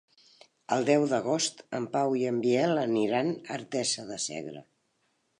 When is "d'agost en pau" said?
1.09-2.15